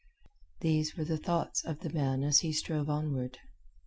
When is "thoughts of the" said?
1.19-1.91